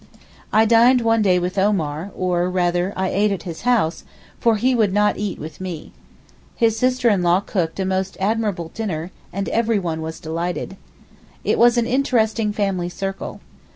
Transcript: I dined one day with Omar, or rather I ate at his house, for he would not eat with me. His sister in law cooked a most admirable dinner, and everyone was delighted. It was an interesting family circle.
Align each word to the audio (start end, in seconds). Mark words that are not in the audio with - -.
I 0.51 0.65
dined 0.65 1.01
one 1.01 1.21
day 1.21 1.37
with 1.37 1.59
Omar, 1.59 2.09
or 2.15 2.49
rather 2.49 2.91
I 2.95 3.09
ate 3.09 3.31
at 3.31 3.43
his 3.43 3.61
house, 3.61 4.03
for 4.39 4.55
he 4.55 4.73
would 4.73 4.91
not 4.91 5.17
eat 5.19 5.37
with 5.37 5.61
me. 5.61 5.91
His 6.55 6.75
sister 6.75 7.07
in 7.07 7.21
law 7.21 7.39
cooked 7.41 7.79
a 7.79 7.85
most 7.85 8.17
admirable 8.19 8.69
dinner, 8.73 9.11
and 9.31 9.47
everyone 9.49 10.01
was 10.01 10.19
delighted. 10.19 10.75
It 11.43 11.59
was 11.59 11.77
an 11.77 11.85
interesting 11.85 12.51
family 12.51 12.89
circle. 12.89 13.41